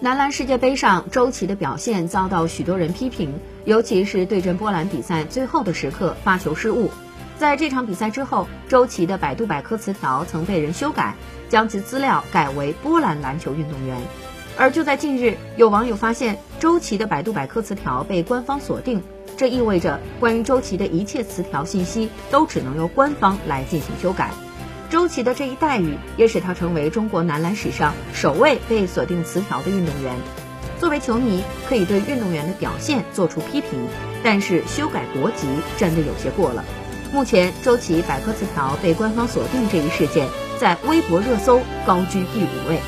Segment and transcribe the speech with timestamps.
[0.00, 3.34] 男篮世界杯上，周琦的表现遭到许多人批评，
[3.64, 6.88] 尤其是对阵波兰比赛最后的时刻发球失误。
[7.36, 11.16] 在这场比赛之后，周琦的百度百科词条曾被人修改，
[11.48, 14.00] 将其资料改为波兰篮球运动员。
[14.56, 19.02] 而就在近日，有网友发现周琦的百度百科词条被官方锁定，
[19.36, 24.30] 这意味着关于周琦的一切词条信息都只能由官方来进行修改。
[24.90, 30.14] 周琦的这一待遇也使他成为中国男篮史上首位被锁定词条的运动员。
[30.80, 33.70] 作为球迷，可以对运动员的表现做出批评，
[34.22, 36.64] 但是修改国籍真的有些过了。
[37.12, 40.26] 目前，周琦百科词条被官方锁定这一事件，
[40.58, 42.78] 在微博热搜高居第五位。